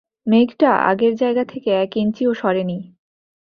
[0.27, 2.77] মেঘটা আগের জায়গা থেকে এক ইঞ্চিও সরেনি।